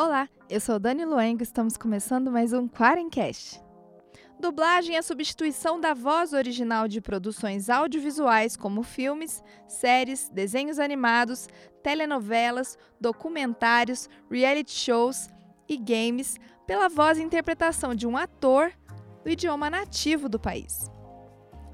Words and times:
Olá, 0.00 0.28
eu 0.48 0.60
sou 0.60 0.78
Dani 0.78 1.04
Luengo 1.04 1.42
e 1.42 1.42
estamos 1.42 1.76
começando 1.76 2.30
mais 2.30 2.52
um 2.52 2.68
Quarencast. 2.68 3.60
Dublagem 4.38 4.94
é 4.94 4.98
a 5.00 5.02
substituição 5.02 5.80
da 5.80 5.92
voz 5.92 6.32
original 6.32 6.86
de 6.86 7.00
produções 7.00 7.68
audiovisuais 7.68 8.56
como 8.56 8.84
filmes, 8.84 9.42
séries, 9.66 10.28
desenhos 10.28 10.78
animados, 10.78 11.48
telenovelas, 11.82 12.78
documentários, 13.00 14.08
reality 14.30 14.70
shows 14.70 15.28
e 15.68 15.76
games 15.76 16.38
pela 16.64 16.88
voz 16.88 17.18
e 17.18 17.22
interpretação 17.22 17.92
de 17.92 18.06
um 18.06 18.16
ator 18.16 18.70
do 19.24 19.30
idioma 19.30 19.68
nativo 19.68 20.28
do 20.28 20.38
país. 20.38 20.88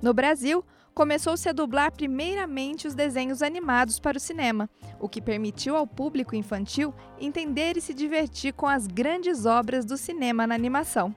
No 0.00 0.14
Brasil, 0.14 0.64
começou-se 0.94 1.48
a 1.48 1.52
dublar 1.52 1.90
primeiramente 1.92 2.86
os 2.86 2.94
desenhos 2.94 3.42
animados 3.42 3.98
para 3.98 4.16
o 4.16 4.20
cinema, 4.20 4.70
o 5.00 5.08
que 5.08 5.20
permitiu 5.20 5.76
ao 5.76 5.86
público 5.86 6.36
infantil 6.36 6.94
entender 7.20 7.76
e 7.76 7.80
se 7.80 7.92
divertir 7.92 8.52
com 8.52 8.66
as 8.66 8.86
grandes 8.86 9.44
obras 9.44 9.84
do 9.84 9.96
cinema 9.96 10.46
na 10.46 10.54
animação. 10.54 11.14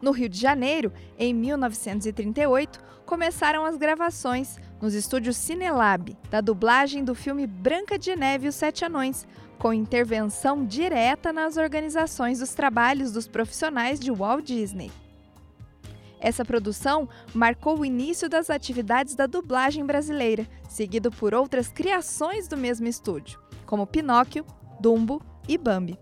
No 0.00 0.10
Rio 0.10 0.28
de 0.28 0.38
Janeiro, 0.38 0.92
em 1.18 1.32
1938, 1.32 2.80
começaram 3.06 3.64
as 3.64 3.76
gravações 3.76 4.58
nos 4.80 4.94
estúdios 4.94 5.36
Cinelab 5.36 6.16
da 6.28 6.40
dublagem 6.40 7.04
do 7.04 7.14
filme 7.14 7.46
Branca 7.46 7.98
de 7.98 8.14
Neve 8.16 8.46
e 8.46 8.48
os 8.48 8.56
Sete 8.56 8.84
Anões, 8.84 9.26
com 9.58 9.72
intervenção 9.72 10.66
direta 10.66 11.32
nas 11.32 11.56
organizações 11.56 12.40
dos 12.40 12.52
trabalhos 12.52 13.12
dos 13.12 13.28
profissionais 13.28 14.00
de 14.00 14.10
Walt 14.10 14.44
Disney. 14.44 14.90
Essa 16.22 16.44
produção 16.44 17.08
marcou 17.34 17.80
o 17.80 17.84
início 17.84 18.28
das 18.28 18.48
atividades 18.48 19.16
da 19.16 19.26
dublagem 19.26 19.84
brasileira, 19.84 20.46
seguido 20.68 21.10
por 21.10 21.34
outras 21.34 21.66
criações 21.66 22.46
do 22.46 22.56
mesmo 22.56 22.86
estúdio, 22.86 23.40
como 23.66 23.88
Pinóquio, 23.88 24.46
Dumbo 24.80 25.20
e 25.48 25.58
Bambi. 25.58 25.98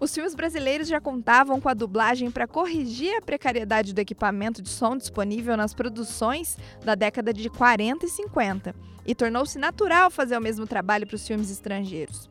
Os 0.00 0.14
filmes 0.14 0.34
brasileiros 0.34 0.88
já 0.88 1.02
contavam 1.02 1.60
com 1.60 1.68
a 1.68 1.74
dublagem 1.74 2.30
para 2.30 2.46
corrigir 2.46 3.14
a 3.14 3.20
precariedade 3.20 3.92
do 3.92 3.98
equipamento 3.98 4.62
de 4.62 4.70
som 4.70 4.96
disponível 4.96 5.54
nas 5.54 5.74
produções 5.74 6.56
da 6.82 6.94
década 6.94 7.30
de 7.30 7.50
40 7.50 8.06
e 8.06 8.08
50, 8.08 8.74
e 9.04 9.14
tornou-se 9.14 9.58
natural 9.58 10.10
fazer 10.10 10.38
o 10.38 10.40
mesmo 10.40 10.66
trabalho 10.66 11.06
para 11.06 11.16
os 11.16 11.26
filmes 11.26 11.50
estrangeiros. 11.50 12.30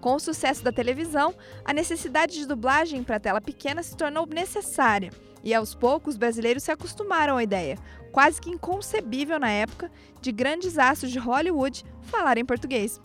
Com 0.00 0.14
o 0.14 0.20
sucesso 0.20 0.62
da 0.62 0.70
televisão, 0.70 1.34
a 1.64 1.72
necessidade 1.72 2.34
de 2.34 2.46
dublagem 2.46 3.02
para 3.02 3.18
tela 3.18 3.40
pequena 3.40 3.82
se 3.82 3.96
tornou 3.96 4.26
necessária 4.26 5.10
e 5.46 5.54
aos 5.54 5.76
poucos, 5.76 6.14
os 6.14 6.18
brasileiros 6.18 6.64
se 6.64 6.72
acostumaram 6.72 7.36
à 7.36 7.42
ideia, 7.44 7.78
quase 8.10 8.40
que 8.40 8.50
inconcebível 8.50 9.38
na 9.38 9.48
época, 9.48 9.92
de 10.20 10.32
grandes 10.32 10.76
astros 10.76 11.12
de 11.12 11.20
Hollywood 11.20 11.84
falarem 12.02 12.44
português. 12.44 13.00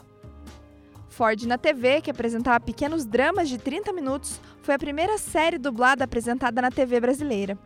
Ford 1.07 1.43
na 1.43 1.59
TV, 1.59 2.01
que 2.01 2.09
apresentava 2.09 2.59
pequenos 2.59 3.05
dramas 3.05 3.47
de 3.47 3.59
30 3.59 3.93
minutos, 3.93 4.41
foi 4.63 4.73
a 4.73 4.79
primeira 4.79 5.19
série 5.19 5.59
dublada 5.59 6.03
apresentada 6.03 6.59
na 6.63 6.71
TV 6.71 6.99
brasileira. 6.99 7.59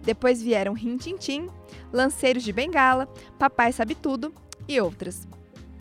Depois 0.00 0.40
vieram 0.40 0.74
Rin 0.74 0.96
Tin, 0.96 1.48
Lanceiros 1.92 2.44
de 2.44 2.52
Bengala, 2.52 3.08
Papai 3.36 3.72
Sabe 3.72 3.96
Tudo 3.96 4.32
e 4.68 4.80
outras. 4.80 5.26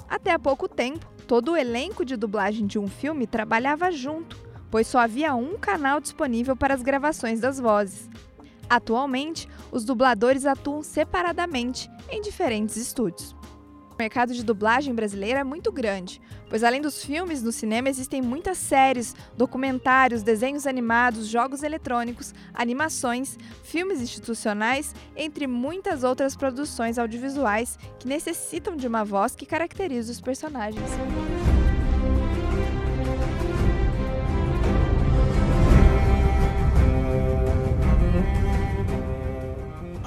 Até 0.10 0.32
há 0.32 0.40
pouco 0.40 0.68
tempo, 0.68 1.06
todo 1.28 1.52
o 1.52 1.56
elenco 1.56 2.04
de 2.04 2.18
dublagem 2.18 2.66
de 2.66 2.80
um 2.80 2.88
filme 2.88 3.28
trabalhava 3.28 3.92
junto, 3.92 4.36
pois 4.72 4.88
só 4.88 4.98
havia 4.98 5.36
um 5.36 5.56
canal 5.56 6.02
disponível 6.02 6.56
para 6.56 6.74
as 6.74 6.82
gravações 6.82 7.40
das 7.40 7.60
vozes. 7.60 8.10
Atualmente, 8.70 9.48
os 9.72 9.84
dubladores 9.84 10.46
atuam 10.46 10.84
separadamente 10.84 11.90
em 12.10 12.22
diferentes 12.22 12.78
estúdios. 12.78 13.36
O 13.92 13.96
mercado 14.00 14.34
de 14.34 14.46
dublagem 14.46 14.96
brasileira 14.96 15.40
é 15.40 15.44
muito 15.44 15.74
grande, 15.74 16.22
pois 16.50 16.64
além 16.64 16.80
dos 16.80 17.04
filmes 17.04 17.44
no 17.44 17.52
cinema 17.52 17.90
existem 17.90 18.22
muitas 18.22 18.58
séries, 18.58 19.14
documentários, 19.36 20.24
desenhos 20.24 20.66
animados, 20.66 21.28
jogos 21.28 21.64
eletrônicos, 21.64 22.34
animações, 22.54 23.38
filmes 23.64 24.00
institucionais, 24.00 24.96
entre 25.18 25.48
muitas 25.48 26.04
outras 26.04 26.36
produções 26.36 26.98
audiovisuais 26.98 27.78
que 28.00 28.08
necessitam 28.08 28.78
de 28.78 28.88
uma 28.88 29.04
voz 29.04 29.36
que 29.36 29.46
caracterize 29.46 30.10
os 30.10 30.22
personagens. 30.22 30.90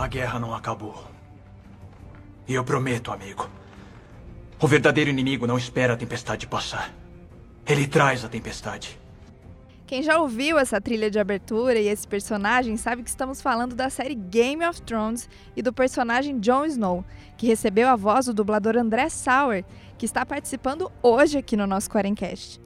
A 0.02 0.08
guerra 0.08 0.40
não 0.40 0.52
acabou. 0.52 1.04
E 2.48 2.54
eu 2.54 2.64
prometo, 2.64 3.12
amigo. 3.12 3.48
O 4.60 4.66
verdadeiro 4.66 5.08
inimigo 5.08 5.46
não 5.46 5.56
espera 5.56 5.92
a 5.92 5.96
tempestade 5.96 6.44
passar. 6.44 6.92
Ele 7.64 7.86
traz 7.86 8.24
a 8.24 8.28
tempestade. 8.28 8.98
Quem 9.86 10.02
já 10.02 10.18
ouviu 10.18 10.58
essa 10.58 10.80
trilha 10.80 11.08
de 11.08 11.20
abertura 11.20 11.78
e 11.78 11.86
esse 11.86 12.08
personagem 12.08 12.76
sabe 12.76 13.04
que 13.04 13.10
estamos 13.10 13.40
falando 13.40 13.76
da 13.76 13.88
série 13.88 14.16
Game 14.16 14.66
of 14.66 14.82
Thrones 14.82 15.30
e 15.54 15.62
do 15.62 15.72
personagem 15.72 16.40
Jon 16.40 16.64
Snow, 16.64 17.04
que 17.38 17.46
recebeu 17.46 17.86
a 17.86 17.94
voz 17.94 18.26
do 18.26 18.34
dublador 18.34 18.76
André 18.76 19.08
Sauer, 19.08 19.64
que 19.96 20.04
está 20.04 20.26
participando 20.26 20.90
hoje 21.00 21.38
aqui 21.38 21.56
no 21.56 21.64
nosso 21.64 21.88
Quarencast. 21.88 22.60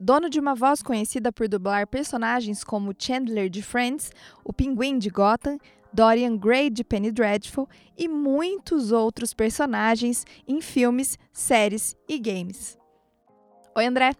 Dono 0.00 0.30
de 0.30 0.38
uma 0.38 0.54
voz 0.54 0.80
conhecida 0.80 1.32
por 1.32 1.48
dublar 1.48 1.84
personagens 1.88 2.62
como 2.62 2.94
Chandler 2.96 3.50
de 3.50 3.60
Friends, 3.62 4.12
o 4.44 4.52
Pinguim 4.52 4.96
de 4.96 5.10
Gotham, 5.10 5.58
Dorian 5.92 6.36
Gray 6.36 6.70
de 6.70 6.84
Penny 6.84 7.10
Dreadful 7.10 7.68
e 7.96 8.08
muitos 8.08 8.92
outros 8.92 9.32
personagens 9.32 10.24
em 10.46 10.60
filmes, 10.60 11.18
séries 11.32 11.96
e 12.08 12.18
games. 12.18 12.78
Oi, 13.74 13.86
André. 13.86 14.12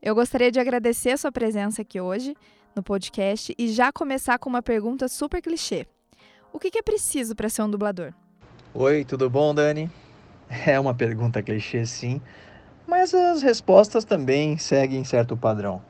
Eu 0.00 0.14
gostaria 0.14 0.50
de 0.50 0.58
agradecer 0.58 1.10
a 1.10 1.16
sua 1.16 1.30
presença 1.30 1.82
aqui 1.82 2.00
hoje 2.00 2.34
no 2.74 2.82
podcast 2.82 3.54
e 3.56 3.68
já 3.68 3.92
começar 3.92 4.38
com 4.38 4.48
uma 4.48 4.62
pergunta 4.62 5.06
super 5.08 5.40
clichê. 5.40 5.86
O 6.52 6.58
que 6.58 6.76
é 6.76 6.82
preciso 6.82 7.34
para 7.34 7.48
ser 7.48 7.62
um 7.62 7.70
dublador? 7.70 8.12
Oi, 8.74 9.04
tudo 9.04 9.28
bom, 9.30 9.54
Dani? 9.54 9.90
É 10.66 10.78
uma 10.78 10.94
pergunta 10.94 11.42
clichê, 11.42 11.86
sim, 11.86 12.20
mas 12.86 13.14
as 13.14 13.42
respostas 13.42 14.04
também 14.04 14.58
seguem 14.58 15.02
certo 15.02 15.36
padrão. 15.36 15.82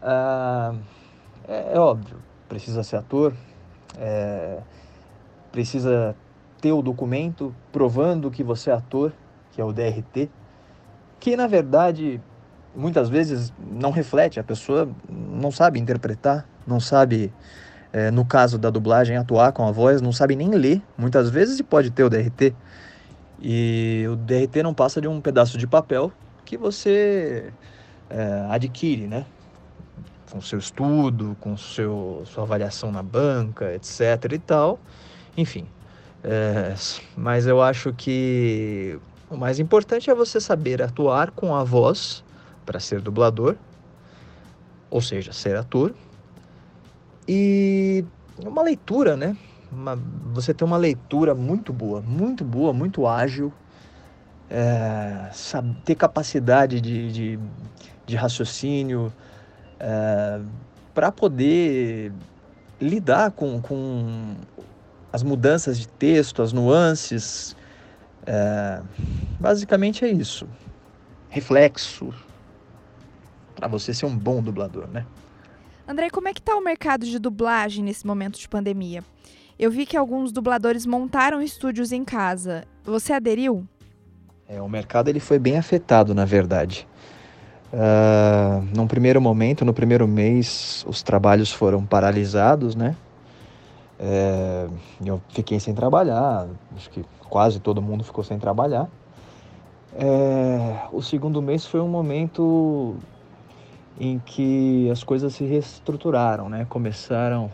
Ah, 0.00 0.74
é, 1.48 1.74
é 1.74 1.78
óbvio, 1.78 2.22
precisa 2.48 2.84
ser 2.84 2.96
ator, 2.96 3.34
é, 3.98 4.58
precisa 5.52 6.14
ter 6.60 6.72
o 6.72 6.82
documento 6.82 7.54
provando 7.72 8.30
que 8.30 8.42
você 8.42 8.70
é 8.70 8.74
ator, 8.74 9.12
que 9.52 9.60
é 9.60 9.64
o 9.64 9.72
DRT, 9.72 10.30
que 11.20 11.36
na 11.36 11.46
verdade 11.46 12.20
muitas 12.74 13.08
vezes 13.08 13.52
não 13.58 13.90
reflete, 13.90 14.38
a 14.38 14.44
pessoa 14.44 14.88
não 15.08 15.50
sabe 15.50 15.80
interpretar, 15.80 16.46
não 16.66 16.78
sabe, 16.78 17.32
é, 17.92 18.10
no 18.10 18.24
caso 18.24 18.58
da 18.58 18.68
dublagem, 18.68 19.16
atuar 19.16 19.52
com 19.52 19.66
a 19.66 19.70
voz, 19.70 20.02
não 20.02 20.12
sabe 20.12 20.36
nem 20.36 20.50
ler, 20.50 20.82
muitas 20.96 21.30
vezes 21.30 21.58
e 21.58 21.62
pode 21.62 21.90
ter 21.90 22.04
o 22.04 22.10
DRT. 22.10 22.54
E 23.40 24.04
o 24.10 24.16
DRT 24.16 24.62
não 24.62 24.74
passa 24.74 25.00
de 25.00 25.08
um 25.08 25.20
pedaço 25.20 25.56
de 25.56 25.66
papel 25.66 26.12
que 26.44 26.56
você 26.56 27.52
é, 28.10 28.46
adquire, 28.50 29.06
né? 29.06 29.24
Com 30.30 30.40
seu 30.40 30.58
estudo, 30.58 31.36
com 31.40 31.56
seu, 31.56 32.22
sua 32.26 32.44
avaliação 32.44 32.90
na 32.90 33.02
banca, 33.02 33.74
etc. 33.74 34.32
e 34.32 34.38
tal. 34.38 34.78
Enfim. 35.36 35.66
É, 36.24 36.74
mas 37.16 37.46
eu 37.46 37.62
acho 37.62 37.92
que 37.92 38.98
o 39.30 39.36
mais 39.36 39.60
importante 39.60 40.10
é 40.10 40.14
você 40.14 40.40
saber 40.40 40.82
atuar 40.82 41.30
com 41.30 41.54
a 41.54 41.62
voz 41.62 42.24
para 42.64 42.80
ser 42.80 43.00
dublador, 43.00 43.56
ou 44.90 45.00
seja, 45.00 45.32
ser 45.32 45.56
ator. 45.56 45.94
E 47.28 48.04
uma 48.44 48.62
leitura, 48.62 49.16
né? 49.16 49.36
Uma, 49.70 49.96
você 50.32 50.54
tem 50.54 50.66
uma 50.66 50.76
leitura 50.76 51.34
muito 51.34 51.72
boa, 51.72 52.00
muito 52.00 52.44
boa, 52.44 52.72
muito 52.72 53.06
ágil, 53.06 53.52
é, 54.48 55.30
ter 55.84 55.94
capacidade 55.94 56.80
de, 56.80 57.12
de, 57.12 57.38
de 58.06 58.16
raciocínio, 58.16 59.12
é, 59.78 60.40
para 60.94 61.12
poder 61.12 62.12
lidar 62.80 63.30
com, 63.30 63.60
com 63.60 64.34
as 65.12 65.22
mudanças 65.22 65.78
de 65.78 65.88
texto, 65.88 66.42
as 66.42 66.52
nuances. 66.52 67.56
É, 68.26 68.82
basicamente 69.38 70.04
é 70.04 70.08
isso. 70.08 70.48
Reflexo 71.28 72.12
para 73.54 73.68
você 73.68 73.94
ser 73.94 74.06
um 74.06 74.16
bom 74.16 74.42
dublador, 74.42 74.86
né? 74.88 75.06
André, 75.88 76.10
como 76.10 76.28
é 76.28 76.34
que 76.34 76.42
tá 76.42 76.54
o 76.56 76.62
mercado 76.62 77.06
de 77.06 77.18
dublagem 77.18 77.84
nesse 77.84 78.06
momento 78.06 78.38
de 78.38 78.48
pandemia? 78.48 79.02
Eu 79.58 79.70
vi 79.70 79.86
que 79.86 79.96
alguns 79.96 80.32
dubladores 80.32 80.84
montaram 80.84 81.40
estúdios 81.40 81.92
em 81.92 82.04
casa. 82.04 82.64
Você 82.84 83.12
aderiu? 83.12 83.66
É, 84.46 84.60
o 84.60 84.68
mercado 84.68 85.08
ele 85.08 85.20
foi 85.20 85.38
bem 85.38 85.56
afetado, 85.56 86.14
na 86.14 86.24
verdade. 86.24 86.86
Uh, 87.72 88.64
num 88.74 88.86
primeiro 88.86 89.20
momento, 89.20 89.64
no 89.64 89.74
primeiro 89.74 90.06
mês, 90.06 90.84
os 90.88 91.02
trabalhos 91.02 91.52
foram 91.52 91.84
paralisados, 91.84 92.74
né? 92.74 92.96
É, 93.98 94.68
eu 95.04 95.20
fiquei 95.30 95.58
sem 95.58 95.74
trabalhar, 95.74 96.46
acho 96.76 96.90
que 96.90 97.04
quase 97.28 97.58
todo 97.58 97.80
mundo 97.80 98.04
ficou 98.04 98.22
sem 98.22 98.38
trabalhar. 98.38 98.88
É, 99.94 100.86
o 100.92 101.00
segundo 101.00 101.40
mês 101.40 101.66
foi 101.66 101.80
um 101.80 101.88
momento 101.88 102.96
em 103.98 104.18
que 104.18 104.90
as 104.90 105.02
coisas 105.02 105.34
se 105.34 105.44
reestruturaram, 105.44 106.48
né? 106.48 106.66
Começaram. 106.68 107.50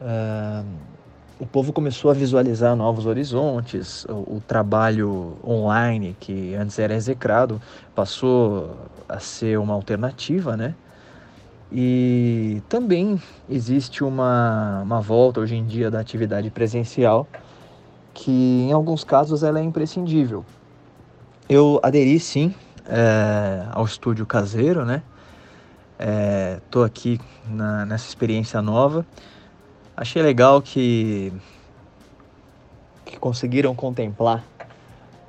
Uh, 0.00 0.91
o 1.38 1.46
povo 1.46 1.72
começou 1.72 2.10
a 2.10 2.14
visualizar 2.14 2.76
novos 2.76 3.06
horizontes, 3.06 4.04
o, 4.04 4.36
o, 4.36 4.42
trabalho 4.46 5.36
online, 5.44 6.16
que 6.20 6.54
antes 6.54 6.78
era 6.78 6.94
execrado, 6.94 7.60
passou 7.94 8.76
a 9.08 9.18
ser 9.18 9.58
uma 9.58 9.74
alternativa, 9.74 10.56
né? 10.56 10.74
E 11.70 12.62
também 12.68 13.20
existe 13.48 14.04
uma, 14.04 14.82
uma 14.82 15.00
volta 15.00 15.40
hoje 15.40 15.56
em 15.56 15.64
dia 15.64 15.90
da 15.90 16.00
atividade 16.00 16.50
presencial, 16.50 17.26
que 18.12 18.30
em 18.30 18.72
alguns 18.72 19.04
casos 19.04 19.42
ela 19.42 19.58
é 19.58 19.62
imprescindível. 19.62 20.44
Eu 21.48 21.80
aderi 21.82 22.20
sim 22.20 22.54
é, 22.86 23.64
ao 23.72 23.84
estúdio 23.84 24.26
caseiro, 24.26 24.84
né? 24.84 25.02
Estou 26.58 26.82
é, 26.82 26.86
aqui 26.86 27.20
na, 27.48 27.86
nessa 27.86 28.06
experiência 28.08 28.60
nova. 28.60 29.06
Achei 30.02 30.20
legal 30.20 30.60
que, 30.60 31.32
que 33.04 33.16
conseguiram 33.20 33.72
contemplar 33.72 34.44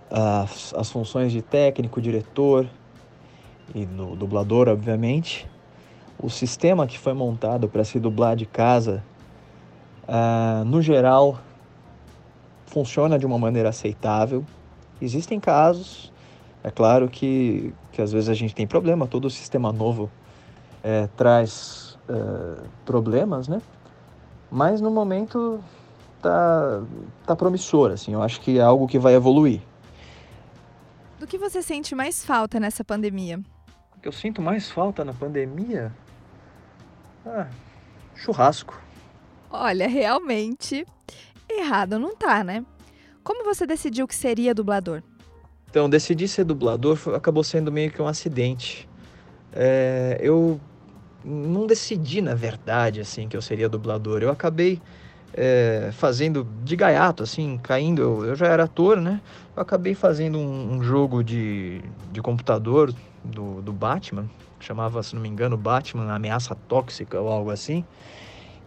as, 0.10 0.74
as 0.74 0.90
funções 0.90 1.32
de 1.32 1.44
técnico, 1.44 2.02
diretor 2.02 2.68
e 3.76 3.86
do 3.86 4.16
dublador, 4.16 4.68
obviamente. 4.68 5.48
O 6.18 6.28
sistema 6.28 6.88
que 6.88 6.98
foi 6.98 7.14
montado 7.14 7.70
para 7.70 7.84
se 7.84 8.00
dublar 8.00 8.36
de 8.36 8.48
casa, 8.48 9.04
uh, 10.08 10.66
no 10.66 10.82
geral, 10.82 11.38
funciona 12.66 13.20
de 13.20 13.28
uma 13.28 13.38
maneira 13.38 13.70
aceitável. 13.70 14.44
Existem 15.00 15.40
casos, 15.40 16.12
é 16.64 16.72
claro 16.72 17.08
que, 17.10 17.72
que 17.92 18.02
às 18.02 18.12
vezes 18.12 18.28
a 18.28 18.34
gente 18.34 18.56
tem 18.56 18.66
problema, 18.66 19.06
todo 19.06 19.30
sistema 19.30 19.72
novo 19.72 20.10
é, 20.84 21.08
traz 21.16 21.96
é, 22.10 22.64
problemas, 22.84 23.48
né? 23.48 23.62
Mas 24.54 24.80
no 24.80 24.92
momento 24.92 25.64
tá, 26.22 26.84
tá 27.26 27.36
promissor, 27.36 27.90
assim, 27.92 28.14
eu 28.14 28.22
acho 28.22 28.40
que 28.40 28.60
é 28.60 28.62
algo 28.62 28.88
que 28.88 29.00
vai 29.00 29.16
evoluir. 29.16 29.60
Do 31.20 31.26
que 31.26 31.40
você 31.40 31.64
sente 31.64 31.96
mais 31.96 32.24
falta 32.24 32.60
nessa 32.60 32.84
pandemia? 32.84 33.42
O 33.98 34.00
que 34.00 34.08
eu 34.08 34.12
sinto 34.12 34.44
mais 34.44 34.70
falta 34.70 35.04
na 35.04 35.12
pandemia? 35.12 35.92
Ah, 37.26 37.48
churrasco. 38.16 38.80
Olha, 39.50 39.88
realmente 39.88 40.86
errado 41.50 41.98
não 41.98 42.16
tá, 42.16 42.44
né? 42.44 42.64
Como 43.24 43.44
você 43.44 43.66
decidiu 43.66 44.08
que 44.08 44.14
seria 44.14 44.54
dublador? 44.54 45.02
Então, 45.68 45.90
decidir 45.90 46.28
ser 46.28 46.44
dublador 46.44 47.00
acabou 47.16 47.44
sendo 47.44 47.72
meio 47.72 47.92
que 47.92 48.00
um 48.00 48.08
acidente. 48.08 48.88
É, 49.52 50.20
eu 50.22 50.62
não 51.24 51.66
decidi, 51.66 52.22
na 52.22 52.36
verdade, 52.36 53.00
assim, 53.00 53.28
que 53.28 53.38
eu 53.38 53.42
seria 53.42 53.70
dublador. 53.70 54.22
Eu 54.22 54.30
acabei 54.30 54.80
é, 55.34 55.90
fazendo 55.94 56.46
de 56.64 56.76
gaiato, 56.76 57.24
assim, 57.24 57.60
caindo. 57.62 58.02
Eu, 58.02 58.26
eu, 58.26 58.36
já 58.36 58.48
era 58.48 58.66
ator, 58.66 59.00
né? 59.00 59.22
Eu 59.56 59.62
acabei 59.62 59.96
fazendo 59.96 60.38
um, 60.38 60.76
um 60.76 60.84
jogo 60.84 61.24
de, 61.24 61.82
de 62.12 62.22
computador 62.22 62.94
do, 63.24 63.62
do 63.62 63.72
Batman, 63.72 64.30
chamava, 64.60 65.02
se 65.02 65.16
não 65.16 65.22
me 65.22 65.30
engano, 65.30 65.58
Batman 65.58 66.14
Ameaça 66.14 66.56
Tóxica 66.68 67.20
ou 67.20 67.30
algo 67.30 67.50
assim. 67.50 67.84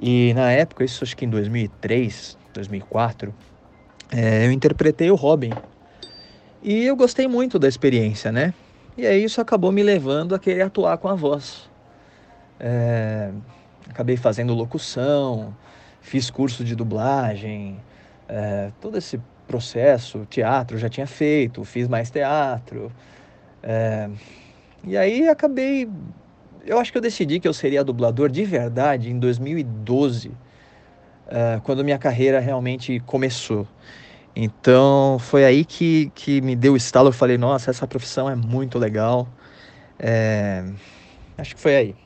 E 0.00 0.32
na 0.34 0.50
época, 0.50 0.84
isso 0.84 1.04
acho 1.04 1.16
que 1.16 1.24
em 1.24 1.30
2003, 1.30 2.36
2004, 2.52 3.34
é, 4.10 4.46
eu 4.46 4.52
interpretei 4.52 5.10
o 5.10 5.14
Robin. 5.14 5.52
E 6.62 6.84
eu 6.84 6.96
gostei 6.96 7.28
muito 7.28 7.58
da 7.58 7.68
experiência, 7.68 8.32
né? 8.32 8.52
E 8.96 9.06
aí 9.06 9.24
isso 9.24 9.40
acabou 9.40 9.70
me 9.70 9.82
levando 9.82 10.34
a 10.34 10.38
querer 10.38 10.62
atuar 10.62 10.98
com 10.98 11.08
a 11.08 11.14
voz. 11.14 11.68
É, 12.58 13.30
acabei 13.88 14.16
fazendo 14.16 14.54
locução, 14.54 15.54
fiz 16.00 16.30
curso 16.30 16.64
de 16.64 16.74
dublagem, 16.74 17.78
é, 18.28 18.70
todo 18.80 18.96
esse 18.96 19.20
processo, 19.46 20.26
teatro 20.28 20.76
já 20.78 20.88
tinha 20.88 21.06
feito, 21.06 21.64
fiz 21.64 21.88
mais 21.88 22.10
teatro. 22.10 22.92
É, 23.62 24.10
e 24.84 24.96
aí 24.96 25.28
acabei. 25.28 25.88
Eu 26.64 26.78
acho 26.78 26.90
que 26.90 26.98
eu 26.98 27.02
decidi 27.02 27.38
que 27.38 27.46
eu 27.46 27.54
seria 27.54 27.84
dublador 27.84 28.28
de 28.28 28.44
verdade 28.44 29.10
em 29.10 29.18
2012, 29.18 30.32
é, 31.28 31.60
quando 31.62 31.84
minha 31.84 31.98
carreira 31.98 32.40
realmente 32.40 33.00
começou. 33.00 33.66
Então 34.34 35.18
foi 35.18 35.44
aí 35.44 35.64
que, 35.64 36.10
que 36.14 36.40
me 36.40 36.54
deu 36.54 36.74
o 36.74 36.76
estalo. 36.76 37.08
Eu 37.08 37.12
falei: 37.12 37.38
nossa, 37.38 37.70
essa 37.70 37.86
profissão 37.86 38.28
é 38.28 38.34
muito 38.34 38.78
legal. 38.78 39.28
É, 39.98 40.64
acho 41.38 41.54
que 41.54 41.60
foi 41.60 41.76
aí. 41.76 42.05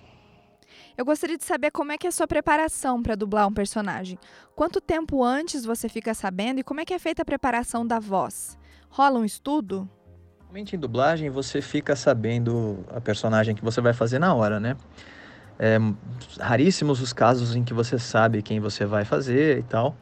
Eu 1.00 1.04
gostaria 1.06 1.38
de 1.38 1.44
saber 1.44 1.70
como 1.70 1.92
é 1.92 1.96
que 1.96 2.06
é 2.06 2.10
a 2.10 2.12
sua 2.12 2.26
preparação 2.26 3.02
para 3.02 3.14
dublar 3.14 3.48
um 3.48 3.54
personagem. 3.54 4.18
Quanto 4.54 4.82
tempo 4.82 5.24
antes 5.24 5.64
você 5.64 5.88
fica 5.88 6.12
sabendo 6.12 6.60
e 6.60 6.62
como 6.62 6.78
é 6.78 6.84
que 6.84 6.92
é 6.92 6.98
feita 6.98 7.22
a 7.22 7.24
preparação 7.24 7.86
da 7.86 7.98
voz? 7.98 8.58
Rola 8.90 9.18
um 9.18 9.24
estudo? 9.24 9.88
Normalmente 10.40 10.76
em 10.76 10.78
dublagem 10.78 11.30
você 11.30 11.62
fica 11.62 11.96
sabendo 11.96 12.84
a 12.90 13.00
personagem 13.00 13.54
que 13.54 13.64
você 13.64 13.80
vai 13.80 13.94
fazer 13.94 14.18
na 14.18 14.34
hora, 14.34 14.60
né? 14.60 14.76
É, 15.58 15.78
raríssimos 16.38 17.00
os 17.00 17.14
casos 17.14 17.56
em 17.56 17.64
que 17.64 17.72
você 17.72 17.98
sabe 17.98 18.42
quem 18.42 18.60
você 18.60 18.84
vai 18.84 19.06
fazer 19.06 19.60
e 19.60 19.62
tal. 19.62 19.96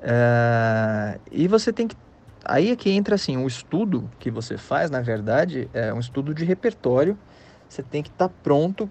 É, 0.00 1.20
e 1.30 1.46
você 1.46 1.70
tem 1.74 1.86
que. 1.86 1.96
Aí 2.42 2.70
é 2.70 2.76
que 2.76 2.88
entra 2.88 3.16
assim, 3.16 3.36
o 3.36 3.46
estudo 3.46 4.10
que 4.18 4.30
você 4.30 4.56
faz, 4.56 4.90
na 4.90 5.02
verdade, 5.02 5.68
é 5.74 5.92
um 5.92 6.00
estudo 6.00 6.32
de 6.32 6.42
repertório. 6.42 7.18
Você 7.68 7.82
tem 7.82 8.02
que 8.02 8.08
estar 8.08 8.28
tá 8.28 8.34
pronto 8.42 8.88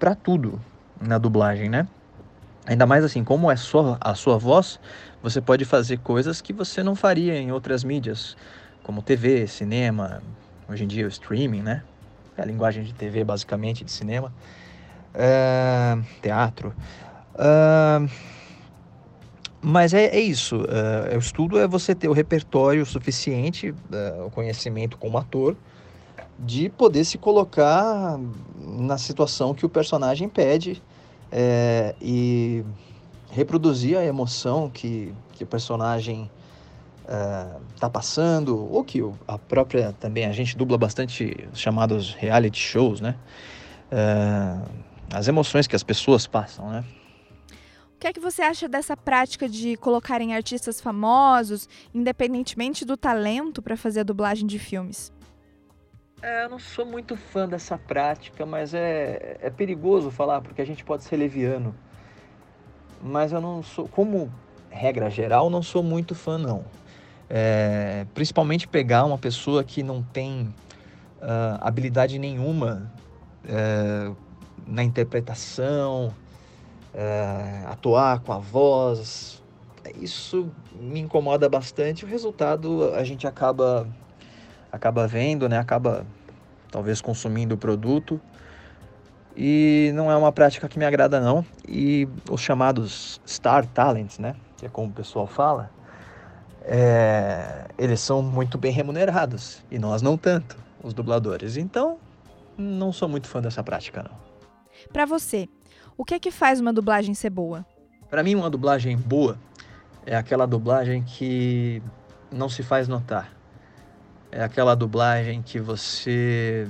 para 0.00 0.14
tudo 0.14 0.58
na 0.98 1.18
dublagem, 1.18 1.68
né? 1.68 1.86
Ainda 2.66 2.86
mais 2.86 3.04
assim, 3.04 3.22
como 3.22 3.50
é 3.50 3.56
só 3.56 3.98
a 4.00 4.14
sua 4.14 4.38
voz, 4.38 4.80
você 5.22 5.40
pode 5.40 5.64
fazer 5.66 5.98
coisas 5.98 6.40
que 6.40 6.52
você 6.52 6.82
não 6.82 6.96
faria 6.96 7.38
em 7.38 7.52
outras 7.52 7.84
mídias, 7.84 8.36
como 8.82 9.02
TV, 9.02 9.46
cinema, 9.46 10.22
hoje 10.68 10.84
em 10.84 10.86
dia 10.86 11.04
o 11.04 11.08
streaming, 11.08 11.60
né? 11.62 11.82
É 12.36 12.42
a 12.42 12.44
linguagem 12.46 12.82
de 12.82 12.94
TV, 12.94 13.24
basicamente, 13.24 13.84
de 13.84 13.92
cinema, 13.92 14.32
é, 15.14 15.98
teatro. 16.22 16.74
É, 17.38 18.08
mas 19.60 19.92
é, 19.92 20.06
é 20.06 20.20
isso, 20.20 20.64
é, 21.10 21.14
o 21.14 21.18
estudo 21.18 21.58
é 21.58 21.68
você 21.68 21.94
ter 21.94 22.08
o 22.08 22.12
repertório 22.12 22.86
suficiente, 22.86 23.74
o 24.24 24.30
conhecimento 24.30 24.96
como 24.96 25.18
ator, 25.18 25.54
de 26.40 26.70
poder 26.70 27.04
se 27.04 27.18
colocar 27.18 28.18
na 28.58 28.96
situação 28.96 29.54
que 29.54 29.66
o 29.66 29.68
personagem 29.68 30.28
pede 30.28 30.82
é, 31.30 31.94
e 32.00 32.64
reproduzir 33.30 33.96
a 33.96 34.04
emoção 34.04 34.70
que, 34.70 35.14
que 35.34 35.44
o 35.44 35.46
personagem 35.46 36.30
está 37.74 37.86
é, 37.86 37.90
passando, 37.90 38.56
ou 38.72 38.82
que 38.82 39.02
a 39.26 39.36
própria 39.36 39.92
também, 39.98 40.24
a 40.24 40.32
gente 40.32 40.56
dubla 40.56 40.78
bastante 40.78 41.48
os 41.52 41.58
chamados 41.58 42.14
reality 42.14 42.58
shows, 42.58 43.00
né? 43.00 43.16
É, 43.90 44.58
as 45.12 45.26
emoções 45.28 45.66
que 45.66 45.74
as 45.74 45.82
pessoas 45.82 46.26
passam, 46.26 46.70
né? 46.70 46.84
O 47.96 48.00
que 48.00 48.06
é 48.06 48.12
que 48.12 48.20
você 48.20 48.40
acha 48.40 48.66
dessa 48.66 48.96
prática 48.96 49.46
de 49.46 49.76
colocarem 49.76 50.34
artistas 50.34 50.80
famosos, 50.80 51.68
independentemente 51.92 52.84
do 52.84 52.96
talento, 52.96 53.60
para 53.60 53.76
fazer 53.76 54.00
a 54.00 54.04
dublagem 54.04 54.46
de 54.46 54.58
filmes? 54.58 55.12
É, 56.22 56.44
eu 56.44 56.50
não 56.50 56.58
sou 56.58 56.84
muito 56.84 57.16
fã 57.16 57.48
dessa 57.48 57.78
prática, 57.78 58.44
mas 58.44 58.74
é, 58.74 59.38
é 59.40 59.48
perigoso 59.48 60.10
falar, 60.10 60.42
porque 60.42 60.60
a 60.60 60.66
gente 60.66 60.84
pode 60.84 61.02
ser 61.04 61.16
leviano. 61.16 61.74
Mas 63.02 63.32
eu 63.32 63.40
não 63.40 63.62
sou, 63.62 63.88
como 63.88 64.30
regra 64.68 65.08
geral, 65.08 65.48
não 65.48 65.62
sou 65.62 65.82
muito 65.82 66.14
fã, 66.14 66.36
não. 66.36 66.64
É, 67.28 68.06
principalmente 68.12 68.68
pegar 68.68 69.04
uma 69.04 69.16
pessoa 69.16 69.64
que 69.64 69.82
não 69.82 70.02
tem 70.02 70.54
uh, 71.22 71.58
habilidade 71.60 72.18
nenhuma 72.18 72.92
uh, 73.44 74.16
na 74.66 74.82
interpretação, 74.84 76.14
uh, 76.94 77.68
atuar 77.68 78.20
com 78.20 78.32
a 78.32 78.38
voz, 78.38 79.42
isso 79.98 80.50
me 80.74 81.00
incomoda 81.00 81.48
bastante. 81.48 82.04
O 82.04 82.08
resultado 82.08 82.92
a 82.94 83.04
gente 83.04 83.26
acaba 83.26 83.86
acaba 84.70 85.06
vendo, 85.06 85.48
né? 85.48 85.58
Acaba 85.58 86.06
talvez 86.70 87.00
consumindo 87.00 87.54
o 87.54 87.58
produto. 87.58 88.20
E 89.36 89.90
não 89.94 90.10
é 90.10 90.16
uma 90.16 90.32
prática 90.32 90.68
que 90.68 90.78
me 90.78 90.84
agrada 90.84 91.20
não. 91.20 91.44
E 91.66 92.08
os 92.30 92.40
chamados 92.40 93.20
star 93.26 93.66
talents, 93.66 94.18
né? 94.18 94.34
Que 94.56 94.66
é 94.66 94.68
como 94.68 94.88
o 94.88 94.92
pessoal 94.92 95.26
fala, 95.26 95.70
é... 96.62 97.66
eles 97.78 98.00
são 98.00 98.22
muito 98.22 98.58
bem 98.58 98.72
remunerados 98.72 99.62
e 99.70 99.78
nós 99.78 100.02
não 100.02 100.16
tanto, 100.16 100.56
os 100.82 100.92
dubladores. 100.92 101.56
Então, 101.56 101.98
não 102.56 102.92
sou 102.92 103.08
muito 103.08 103.26
fã 103.26 103.40
dessa 103.40 103.62
prática 103.62 104.02
não. 104.02 104.18
Para 104.92 105.06
você, 105.06 105.48
o 105.96 106.04
que 106.04 106.14
é 106.14 106.18
que 106.18 106.30
faz 106.30 106.60
uma 106.60 106.72
dublagem 106.72 107.14
ser 107.14 107.30
boa? 107.30 107.64
Para 108.08 108.22
mim, 108.22 108.34
uma 108.34 108.50
dublagem 108.50 108.96
boa 108.96 109.38
é 110.04 110.16
aquela 110.16 110.46
dublagem 110.46 111.02
que 111.02 111.82
não 112.30 112.48
se 112.48 112.62
faz 112.62 112.88
notar 112.88 113.39
é 114.32 114.42
aquela 114.42 114.74
dublagem 114.74 115.42
que 115.42 115.58
você 115.58 116.68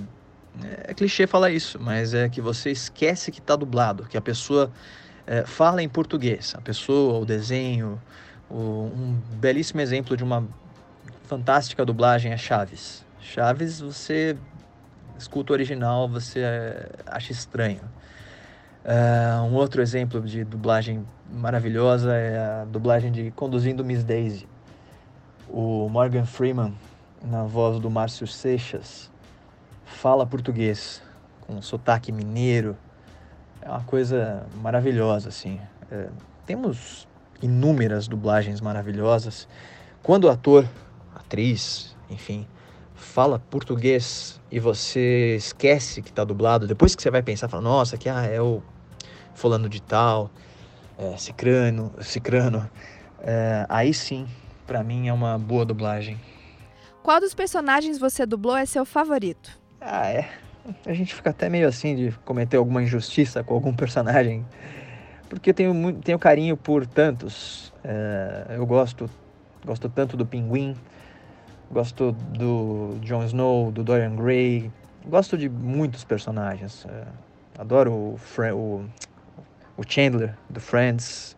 É 0.89 0.95
clichê 0.95 1.27
falar 1.27 1.51
isso, 1.51 1.79
mas 1.81 2.13
é 2.13 2.29
que 2.29 2.41
você 2.41 2.71
esquece 2.71 3.31
que 3.31 3.39
está 3.39 3.55
dublado, 3.55 4.05
que 4.05 4.17
a 4.17 4.21
pessoa 4.21 4.71
é, 5.27 5.45
fala 5.45 5.83
em 5.83 5.89
português. 5.89 6.55
A 6.57 6.61
pessoa, 6.61 7.21
o 7.21 7.25
desenho, 7.25 8.01
o, 8.51 8.91
um 8.95 9.21
belíssimo 9.35 9.81
exemplo 9.81 10.17
de 10.17 10.25
uma 10.25 10.45
fantástica 11.25 11.85
dublagem 11.85 12.33
é 12.33 12.37
Chaves. 12.37 13.05
Chaves, 13.21 13.81
você 13.81 14.37
escuta 15.17 15.53
o 15.53 15.55
original, 15.55 16.09
você 16.09 16.41
é, 16.41 16.89
acha 17.07 17.31
estranho. 17.31 17.83
Uh, 18.85 19.43
um 19.45 19.55
outro 19.55 19.83
exemplo 19.83 20.21
de 20.23 20.43
dublagem 20.43 21.07
maravilhosa 21.31 22.15
é 22.15 22.39
a 22.39 22.65
dublagem 22.65 23.13
de 23.13 23.31
Conduzindo 23.31 23.85
Miss 23.85 24.03
Daisy. 24.03 24.49
O 25.49 25.89
Morgan 25.89 26.25
Freeman, 26.25 26.75
na 27.23 27.45
voz 27.45 27.79
do 27.79 27.91
Márcio 27.91 28.27
Seixas, 28.27 29.11
fala 29.85 30.27
português 30.27 31.03
com 31.47 31.61
sotaque 31.61 32.13
mineiro. 32.13 32.77
É 33.61 33.69
uma 33.69 33.83
coisa 33.83 34.47
maravilhosa, 34.63 35.29
assim. 35.29 35.61
É, 35.91 36.09
temos 36.47 37.07
inúmeras 37.43 38.09
dublagens 38.09 38.61
maravilhosas. 38.61 39.47
Quando 40.03 40.25
o 40.25 40.31
ator, 40.31 40.67
atriz, 41.15 41.97
enfim, 42.09 42.47
fala 42.95 43.39
português 43.39 44.41
e 44.51 44.59
você 44.59 45.37
esquece 45.37 46.03
que 46.03 46.11
está 46.11 46.25
dublado, 46.25 46.67
depois 46.67 46.95
que 46.95 47.03
você 47.03 47.11
vai 47.11 47.23
pensar, 47.23 47.49
fala, 47.49 47.63
nossa, 47.63 47.97
que 47.99 48.09
ah, 48.09 48.25
é 48.25 48.41
o 48.41 48.63
fulano 49.35 49.69
de 49.69 49.81
tal, 49.81 50.31
é, 50.99 51.17
cicrano, 51.17 51.93
cicrano, 52.01 52.69
é, 53.21 53.67
aí 53.69 53.93
sim, 53.93 54.27
para 54.67 54.83
mim 54.83 55.09
é 55.09 55.13
uma 55.13 55.39
boa 55.39 55.65
dublagem. 55.65 56.19
Qual 57.03 57.19
dos 57.19 57.35
personagens 57.35 57.99
você 57.99 58.27
dublou 58.27 58.57
é 58.57 58.67
seu 58.67 58.85
favorito? 58.85 59.59
Ah, 59.81 60.09
é. 60.09 60.29
A 60.87 60.93
gente 60.93 61.15
fica 61.15 61.31
até 61.31 61.49
meio 61.49 61.67
assim 61.67 61.97
de 61.97 62.13
cometer 62.25 62.59
alguma 62.59 62.83
injustiça 62.83 63.43
com 63.43 63.55
algum 63.55 63.75
personagem, 63.75 64.47
porque 65.29 65.51
eu 65.51 65.55
tenho, 65.55 65.73
muito, 65.73 66.01
tenho 66.03 66.19
carinho 66.19 66.57
por 66.57 66.87
tantos. 66.87 67.73
É, 67.83 68.57
eu 68.57 68.67
gosto, 68.67 69.09
gosto 69.65 69.89
tanto 69.89 70.17
do 70.17 70.27
Pinguim, 70.27 70.77
gosto 71.71 72.13
do 72.13 72.99
Jon 73.01 73.25
Snow, 73.25 73.73
do 73.73 73.83
Dorian 73.83 74.15
Gray, 74.15 74.71
gosto 75.07 75.39
de 75.39 75.49
muitos 75.49 76.05
personagens. 76.05 76.85
É, 76.87 77.05
adoro 77.59 77.93
o, 77.93 78.19
o, 78.55 78.85
o 79.79 79.83
Chandler 79.89 80.37
do 80.51 80.61
Friends. 80.61 81.35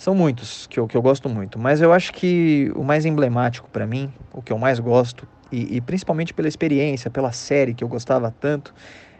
São 0.00 0.14
muitos 0.14 0.66
que 0.66 0.80
eu, 0.80 0.88
que 0.88 0.96
eu 0.96 1.02
gosto 1.02 1.28
muito, 1.28 1.58
mas 1.58 1.82
eu 1.82 1.92
acho 1.92 2.10
que 2.14 2.72
o 2.74 2.82
mais 2.82 3.04
emblemático 3.04 3.68
para 3.68 3.86
mim, 3.86 4.10
o 4.32 4.40
que 4.40 4.50
eu 4.50 4.56
mais 4.56 4.80
gosto, 4.80 5.28
e, 5.52 5.76
e, 5.76 5.80
principalmente 5.82 6.32
pela 6.32 6.48
experiência, 6.48 7.10
pela 7.10 7.32
série 7.32 7.74
que 7.74 7.84
eu 7.84 7.88
gostava 7.88 8.34
tanto, 8.40 8.72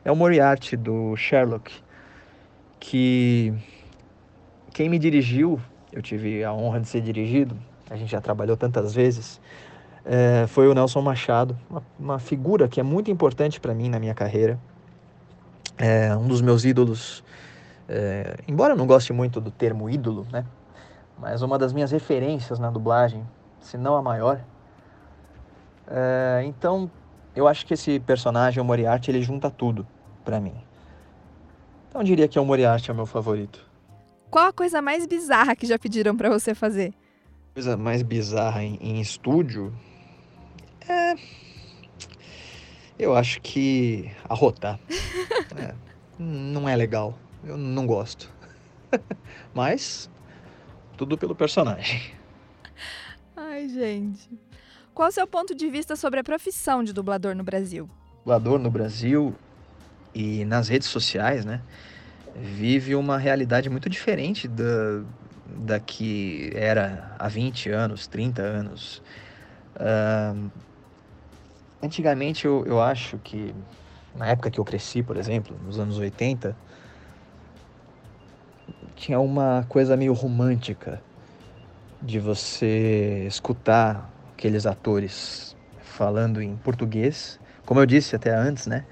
é 0.02 0.10
o 0.10 0.16
Moriarty 0.16 0.78
do 0.78 1.14
Sherlock, 1.16 1.70
que 2.80 3.52
quem 4.72 4.88
me 4.88 4.98
dirigiu, 4.98 5.60
eu 5.92 6.00
tive 6.00 6.42
a 6.42 6.50
honra 6.50 6.80
de 6.80 6.88
ser 6.88 7.02
dirigido, 7.02 7.54
a 7.90 7.96
gente 7.96 8.10
já 8.10 8.22
trabalhou 8.22 8.56
tantas 8.56 8.94
vezes, 8.94 9.38
é, 10.02 10.46
foi 10.46 10.66
o 10.66 10.72
Nelson 10.72 11.02
Machado, 11.02 11.54
uma, 11.68 11.82
uma 11.98 12.18
figura 12.18 12.66
que 12.68 12.80
é 12.80 12.82
muito 12.82 13.10
importante 13.10 13.60
para 13.60 13.74
mim 13.74 13.90
na 13.90 14.00
minha 14.00 14.14
carreira, 14.14 14.58
é 15.76 16.16
um 16.16 16.26
dos 16.26 16.40
meus 16.40 16.64
ídolos, 16.64 17.22
é, 17.86 18.36
embora 18.48 18.72
eu 18.72 18.78
não 18.78 18.86
goste 18.86 19.12
muito 19.12 19.42
do 19.42 19.50
termo 19.50 19.90
ídolo, 19.90 20.26
né? 20.32 20.46
Mas 21.20 21.42
uma 21.42 21.58
das 21.58 21.72
minhas 21.72 21.90
referências 21.90 22.58
na 22.58 22.70
dublagem, 22.70 23.26
se 23.60 23.76
não 23.76 23.94
a 23.94 24.02
maior. 24.02 24.42
É, 25.86 26.42
então, 26.46 26.90
eu 27.36 27.46
acho 27.46 27.66
que 27.66 27.74
esse 27.74 28.00
personagem, 28.00 28.60
o 28.60 28.64
Moriarty, 28.64 29.10
ele 29.10 29.22
junta 29.22 29.50
tudo 29.50 29.86
para 30.24 30.40
mim. 30.40 30.54
Então, 31.88 32.00
eu 32.00 32.04
diria 32.04 32.26
que 32.26 32.38
o 32.38 32.44
Moriarty 32.44 32.90
é 32.90 32.92
o 32.94 32.96
meu 32.96 33.06
favorito. 33.06 33.68
Qual 34.30 34.46
a 34.46 34.52
coisa 34.52 34.80
mais 34.80 35.06
bizarra 35.06 35.54
que 35.54 35.66
já 35.66 35.78
pediram 35.78 36.16
para 36.16 36.30
você 36.30 36.54
fazer? 36.54 36.94
Coisa 37.52 37.76
mais 37.76 38.02
bizarra 38.02 38.62
em, 38.62 38.76
em 38.80 39.00
estúdio? 39.00 39.74
É. 40.88 41.14
Eu 42.98 43.14
acho 43.14 43.40
que 43.42 44.10
arrotar. 44.28 44.78
é, 45.56 45.74
não 46.18 46.68
é 46.68 46.74
legal. 46.76 47.18
Eu 47.44 47.58
não 47.58 47.86
gosto. 47.86 48.30
Mas 49.52 50.08
tudo 51.00 51.16
pelo 51.16 51.34
personagem. 51.34 52.12
Ai, 53.34 53.66
gente. 53.70 54.28
Qual 54.92 55.08
o 55.08 55.12
seu 55.12 55.26
ponto 55.26 55.54
de 55.54 55.70
vista 55.70 55.96
sobre 55.96 56.20
a 56.20 56.22
profissão 56.22 56.84
de 56.84 56.92
dublador 56.92 57.34
no 57.34 57.42
Brasil? 57.42 57.88
Dublador 58.18 58.58
no 58.58 58.70
Brasil 58.70 59.34
e 60.14 60.44
nas 60.44 60.68
redes 60.68 60.88
sociais, 60.88 61.42
né? 61.42 61.62
Vive 62.36 62.94
uma 62.94 63.16
realidade 63.16 63.70
muito 63.70 63.88
diferente 63.88 64.46
da, 64.46 65.02
da 65.46 65.80
que 65.80 66.52
era 66.54 67.16
há 67.18 67.28
20 67.28 67.70
anos, 67.70 68.06
30 68.06 68.42
anos. 68.42 69.02
Uh, 69.76 70.50
antigamente 71.82 72.44
eu, 72.44 72.62
eu 72.66 72.78
acho 72.78 73.16
que, 73.24 73.54
na 74.14 74.26
época 74.26 74.50
que 74.50 74.60
eu 74.60 74.64
cresci, 74.66 75.02
por 75.02 75.16
exemplo, 75.16 75.58
nos 75.64 75.78
anos 75.78 75.96
80, 75.96 76.54
tinha 79.00 79.18
uma 79.18 79.64
coisa 79.66 79.96
meio 79.96 80.12
romântica 80.12 81.00
de 82.02 82.18
você 82.18 83.24
escutar 83.26 84.10
aqueles 84.34 84.66
atores 84.66 85.56
falando 85.80 86.42
em 86.42 86.54
português. 86.56 87.40
Como 87.64 87.80
eu 87.80 87.86
disse 87.86 88.14
até 88.14 88.30
antes, 88.30 88.66
né? 88.66 88.84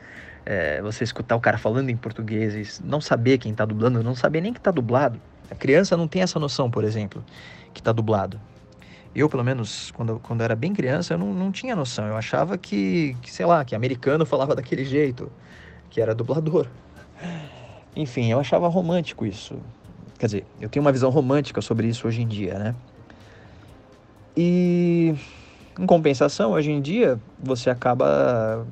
É, 0.46 0.80
você 0.80 1.04
escutar 1.04 1.36
o 1.36 1.40
cara 1.40 1.58
falando 1.58 1.90
em 1.90 1.96
português 1.96 2.80
e 2.80 2.82
não 2.82 3.02
saber 3.02 3.36
quem 3.36 3.52
está 3.52 3.66
dublando, 3.66 4.02
não 4.02 4.14
saber 4.14 4.40
nem 4.40 4.50
que 4.50 4.58
está 4.58 4.70
dublado. 4.70 5.20
A 5.50 5.54
criança 5.54 5.94
não 5.94 6.08
tem 6.08 6.22
essa 6.22 6.38
noção, 6.38 6.70
por 6.70 6.84
exemplo, 6.84 7.22
que 7.74 7.82
está 7.82 7.92
dublado. 7.92 8.40
Eu, 9.14 9.28
pelo 9.28 9.44
menos, 9.44 9.90
quando, 9.90 10.18
quando 10.20 10.40
era 10.40 10.56
bem 10.56 10.72
criança, 10.72 11.12
eu 11.12 11.18
não, 11.18 11.34
não 11.34 11.52
tinha 11.52 11.76
noção. 11.76 12.06
Eu 12.06 12.16
achava 12.16 12.56
que, 12.56 13.14
que, 13.20 13.30
sei 13.30 13.44
lá, 13.44 13.62
que 13.62 13.74
americano 13.74 14.24
falava 14.24 14.54
daquele 14.54 14.86
jeito, 14.86 15.30
que 15.90 16.00
era 16.00 16.14
dublador. 16.14 16.66
Enfim, 17.94 18.32
eu 18.32 18.40
achava 18.40 18.68
romântico 18.68 19.26
isso. 19.26 19.60
Quer 20.18 20.26
dizer, 20.26 20.46
eu 20.60 20.68
tenho 20.68 20.84
uma 20.84 20.90
visão 20.90 21.10
romântica 21.10 21.60
sobre 21.60 21.86
isso 21.86 22.06
hoje 22.06 22.22
em 22.22 22.26
dia, 22.26 22.58
né? 22.58 22.74
E 24.36 25.14
em 25.78 25.86
compensação, 25.86 26.52
hoje 26.52 26.70
em 26.70 26.80
dia, 26.80 27.20
você 27.38 27.70
acaba. 27.70 28.66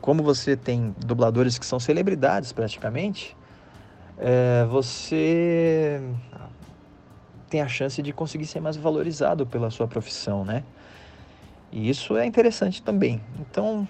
Como 0.00 0.22
você 0.22 0.56
tem 0.56 0.94
dubladores 0.98 1.58
que 1.58 1.64
são 1.64 1.78
celebridades 1.78 2.52
praticamente, 2.52 3.36
é, 4.18 4.64
você 4.66 6.00
tem 7.48 7.62
a 7.62 7.68
chance 7.68 8.02
de 8.02 8.12
conseguir 8.12 8.46
ser 8.46 8.60
mais 8.60 8.76
valorizado 8.76 9.46
pela 9.46 9.70
sua 9.70 9.86
profissão, 9.86 10.44
né? 10.44 10.64
E 11.70 11.88
isso 11.88 12.16
é 12.16 12.26
interessante 12.26 12.82
também. 12.82 13.20
Então, 13.38 13.88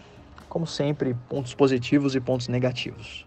como 0.49 0.66
sempre, 0.66 1.14
pontos 1.28 1.54
positivos 1.54 2.14
e 2.14 2.21
pontos 2.21 2.49
negativos. 2.49 3.26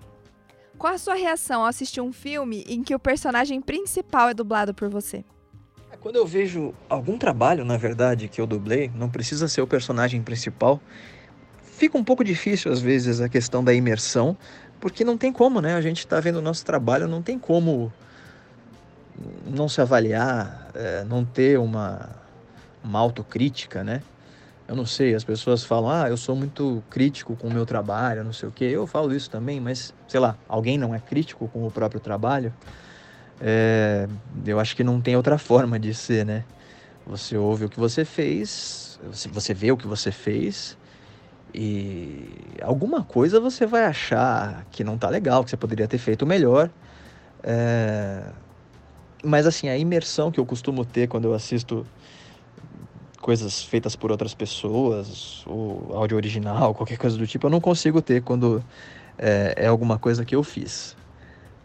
Qual 0.78 0.94
a 0.94 0.98
sua 1.00 1.16
reação 1.16 1.62
ao 1.62 1.68
assistir 1.68 2.02
um 2.02 2.14
filme 2.14 2.64
em 2.68 2.84
que 2.84 2.94
o 2.94 3.00
personagem 3.00 3.60
principal 3.60 4.30
é 4.30 4.34
dublado 4.34 4.76
por 4.76 4.90
você? 4.90 5.26
É, 5.92 5.98
quando 5.98 6.18
eu 6.18 6.26
vejo 6.26 6.72
algum 6.88 7.18
trabalho, 7.18 7.66
na 7.66 7.78
verdade, 7.78 8.28
que 8.28 8.40
eu 8.40 8.46
dublei, 8.46 8.92
não 8.94 9.10
precisa 9.10 9.48
ser 9.48 9.62
o 9.62 9.68
personagem 9.68 10.22
principal, 10.22 10.80
fica 11.64 11.98
um 11.98 12.04
pouco 12.04 12.24
difícil 12.24 12.72
às 12.72 12.80
vezes 12.80 13.20
a 13.22 13.28
questão 13.28 13.64
da 13.64 13.74
imersão, 13.74 14.38
porque 14.80 15.04
não 15.04 15.18
tem 15.18 15.34
como, 15.34 15.62
né? 15.62 15.74
A 15.74 15.82
gente 15.82 16.00
está 16.00 16.20
vendo 16.20 16.38
o 16.38 16.42
nosso 16.42 16.64
trabalho, 16.64 17.08
não 17.08 17.24
tem 17.24 17.40
como 17.40 17.92
não 19.48 19.68
se 19.68 19.82
avaliar, 19.82 20.70
é, 20.76 21.04
não 21.04 21.26
ter 21.26 21.58
uma, 21.58 22.08
uma 22.84 23.00
autocrítica, 23.00 23.84
né? 23.84 24.04
Eu 24.68 24.76
não 24.76 24.86
sei, 24.86 25.16
as 25.16 25.24
pessoas 25.24 25.64
falam, 25.64 25.90
ah, 25.90 26.10
eu 26.10 26.18
sou 26.18 26.36
muito 26.36 26.84
crítico 26.90 27.38
com 27.38 27.48
o 27.48 27.52
meu 27.52 27.66
trabalho, 27.66 28.24
não 28.24 28.34
sei 28.34 28.50
o 28.50 28.52
quê. 28.52 28.66
Eu 28.66 28.86
falo 28.86 29.16
isso 29.16 29.30
também, 29.30 29.62
mas, 29.62 29.94
sei 30.08 30.20
lá, 30.20 30.38
alguém 30.48 30.78
não 30.78 30.94
é 30.94 31.00
crítico 31.00 31.48
com 31.48 31.66
o 31.66 31.72
próprio 31.72 32.02
trabalho? 32.02 32.54
É, 33.40 34.08
eu 34.46 34.60
acho 34.60 34.76
que 34.76 34.84
não 34.84 35.02
tem 35.02 35.16
outra 35.16 35.38
forma 35.40 35.80
de 35.80 35.94
ser, 35.94 36.26
né? 36.26 36.46
Você 37.06 37.38
ouve 37.38 37.66
o 37.66 37.70
que 37.70 37.80
você 37.80 38.04
fez, 38.06 39.00
você 39.32 39.54
vê 39.54 39.72
o 39.72 39.78
que 39.78 39.88
você 39.88 40.12
fez 40.12 40.78
e 41.54 42.56
alguma 42.62 43.04
coisa 43.04 43.40
você 43.40 43.66
vai 43.66 43.86
achar 43.86 44.66
que 44.72 44.84
não 44.84 44.98
tá 44.98 45.10
legal, 45.10 45.44
que 45.44 45.50
você 45.50 45.58
poderia 45.58 45.88
ter 45.88 45.98
feito 45.98 46.26
melhor. 46.26 46.70
É, 47.44 48.34
mas 49.24 49.48
assim, 49.48 49.68
a 49.70 49.78
imersão 49.78 50.32
que 50.32 50.40
eu 50.40 50.46
costumo 50.46 50.86
ter 50.86 51.08
quando 51.08 51.26
eu 51.26 51.34
assisto 51.34 51.90
coisas 53.28 53.62
feitas 53.62 53.94
por 53.94 54.10
outras 54.10 54.34
pessoas, 54.34 55.44
ou 55.46 55.92
áudio 55.94 56.16
original, 56.16 56.74
qualquer 56.74 56.98
coisa 56.98 57.18
do 57.18 57.28
tipo, 57.28 57.48
eu 57.48 57.50
não 57.50 57.60
consigo 57.60 58.02
ter 58.02 58.24
quando 58.24 58.64
é, 59.18 59.54
é 59.58 59.68
alguma 59.68 60.00
coisa 60.00 60.24
que 60.24 60.34
eu 60.34 60.42
fiz. 60.42 60.96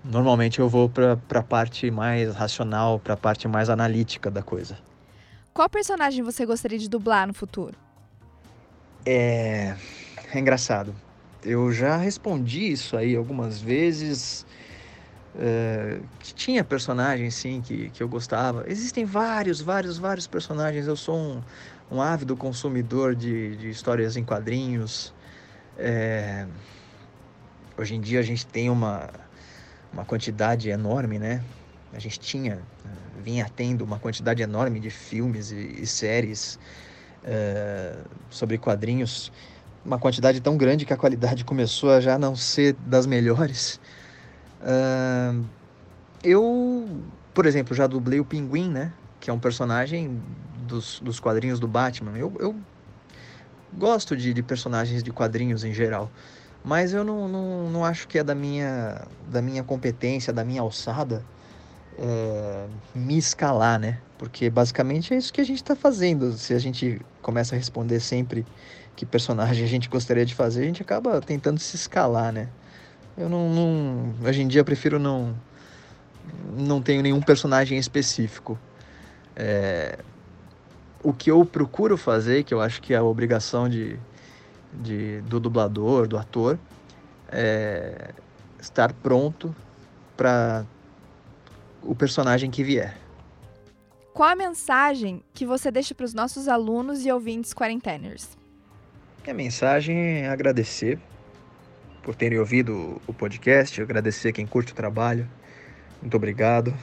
Normalmente 0.04 0.58
eu 0.58 0.68
vou 0.68 0.88
para 0.88 1.16
a 1.34 1.42
parte 1.44 1.88
mais 1.88 2.34
racional, 2.34 2.98
para 2.98 3.14
a 3.14 3.16
parte 3.16 3.46
mais 3.46 3.70
analítica 3.70 4.28
da 4.28 4.42
coisa. 4.42 4.76
Qual 5.54 5.70
personagem 5.70 6.24
você 6.24 6.44
gostaria 6.44 6.80
de 6.80 6.90
dublar 6.90 7.28
no 7.28 7.32
futuro? 7.32 7.76
É, 9.06 9.76
é 10.34 10.38
engraçado. 10.40 10.92
eu 11.44 11.72
já 11.72 11.96
respondi 11.96 12.72
isso 12.72 12.96
aí 12.96 13.14
algumas 13.14 13.62
vezes. 13.62 14.44
É, 15.38 15.98
que 16.20 16.34
tinha 16.34 16.62
personagens, 16.62 17.34
sim, 17.34 17.62
que, 17.62 17.90
que 17.90 18.02
eu 18.02 18.08
gostava. 18.08 18.64
Existem 18.66 19.04
vários, 19.04 19.60
vários, 19.60 19.98
vários 19.98 20.26
personagens. 20.26 20.86
Eu 20.86 20.96
sou 20.96 21.16
um, 21.16 21.42
um 21.90 22.02
ávido 22.02 22.36
consumidor 22.36 23.14
de, 23.14 23.56
de 23.56 23.70
histórias 23.70 24.16
em 24.16 24.24
quadrinhos. 24.24 25.14
É, 25.78 26.46
hoje 27.78 27.94
em 27.94 28.00
dia 28.00 28.20
a 28.20 28.22
gente 28.22 28.46
tem 28.46 28.68
uma, 28.68 29.08
uma 29.92 30.04
quantidade 30.04 30.68
enorme, 30.68 31.18
né? 31.18 31.42
A 31.94 31.98
gente 31.98 32.18
tinha, 32.20 32.58
vinha 33.22 33.50
tendo 33.54 33.84
uma 33.84 33.98
quantidade 33.98 34.42
enorme 34.42 34.80
de 34.80 34.90
filmes 34.90 35.50
e, 35.50 35.82
e 35.82 35.86
séries 35.86 36.58
sobre 38.30 38.58
quadrinhos 38.58 39.30
uma 39.84 39.98
quantidade 39.98 40.40
tão 40.40 40.56
grande 40.56 40.86
que 40.86 40.92
a 40.92 40.96
qualidade 40.96 41.44
começou 41.44 41.90
a 41.90 42.00
já 42.00 42.18
não 42.18 42.36
ser 42.36 42.74
das 42.86 43.06
melhores. 43.06 43.80
Uh, 44.62 45.44
eu, 46.22 46.88
por 47.34 47.46
exemplo, 47.46 47.74
já 47.74 47.86
dublei 47.86 48.20
o 48.20 48.24
Pinguim, 48.24 48.70
né? 48.70 48.92
Que 49.20 49.30
é 49.30 49.32
um 49.32 49.38
personagem 49.38 50.20
dos, 50.66 51.00
dos 51.00 51.18
quadrinhos 51.18 51.58
do 51.58 51.66
Batman. 51.66 52.16
Eu, 52.16 52.32
eu 52.38 52.54
gosto 53.72 54.16
de, 54.16 54.32
de 54.32 54.42
personagens 54.42 55.02
de 55.02 55.10
quadrinhos 55.10 55.64
em 55.64 55.72
geral. 55.72 56.10
Mas 56.64 56.94
eu 56.94 57.02
não, 57.02 57.26
não, 57.26 57.70
não 57.70 57.84
acho 57.84 58.06
que 58.06 58.18
é 58.18 58.24
da 58.24 58.34
minha, 58.34 59.02
da 59.28 59.42
minha 59.42 59.64
competência, 59.64 60.32
da 60.32 60.44
minha 60.44 60.60
alçada, 60.60 61.24
é, 61.98 62.66
me 62.94 63.18
escalar, 63.18 63.80
né? 63.80 63.98
Porque 64.16 64.48
basicamente 64.48 65.12
é 65.12 65.16
isso 65.16 65.32
que 65.32 65.40
a 65.40 65.44
gente 65.44 65.56
está 65.56 65.74
fazendo. 65.74 66.32
Se 66.34 66.54
a 66.54 66.58
gente 66.58 67.00
começa 67.20 67.56
a 67.56 67.58
responder 67.58 67.98
sempre 67.98 68.46
que 68.94 69.04
personagem 69.04 69.64
a 69.64 69.68
gente 69.68 69.88
gostaria 69.88 70.24
de 70.24 70.34
fazer, 70.34 70.62
a 70.62 70.66
gente 70.66 70.82
acaba 70.82 71.20
tentando 71.20 71.58
se 71.58 71.74
escalar, 71.74 72.32
né? 72.32 72.48
Eu 73.16 73.28
não, 73.28 73.48
não 73.50 74.14
hoje 74.26 74.42
em 74.42 74.48
dia 74.48 74.60
eu 74.60 74.64
prefiro 74.64 74.98
não 74.98 75.34
não 76.56 76.80
tenho 76.80 77.02
nenhum 77.02 77.20
personagem 77.20 77.78
específico. 77.78 78.58
É, 79.34 79.98
o 81.02 81.12
que 81.12 81.30
eu 81.30 81.44
procuro 81.44 81.96
fazer, 81.96 82.44
que 82.44 82.54
eu 82.54 82.60
acho 82.60 82.80
que 82.80 82.94
é 82.94 82.96
a 82.96 83.02
obrigação 83.02 83.68
de, 83.68 83.98
de 84.72 85.20
do 85.22 85.40
dublador, 85.40 86.06
do 86.06 86.16
ator, 86.16 86.58
é 87.28 88.10
estar 88.60 88.92
pronto 88.92 89.54
para 90.16 90.64
o 91.82 91.94
personagem 91.94 92.50
que 92.50 92.62
vier. 92.62 92.96
Qual 94.14 94.28
a 94.28 94.36
mensagem 94.36 95.22
que 95.32 95.46
você 95.46 95.70
deixa 95.70 95.94
para 95.94 96.04
os 96.04 96.14
nossos 96.14 96.46
alunos 96.46 97.04
e 97.04 97.10
ouvintes 97.10 97.52
quarenteners? 97.52 98.36
Minha 99.22 99.34
mensagem 99.34 99.96
é 99.96 100.28
agradecer 100.28 100.98
por 102.02 102.14
terem 102.16 102.38
ouvido 102.38 103.00
o 103.06 103.14
podcast, 103.14 103.80
agradecer 103.80 104.32
quem 104.32 104.46
curte 104.46 104.72
o 104.72 104.74
trabalho. 104.74 105.28
Muito 106.00 106.16
obrigado. 106.16 106.74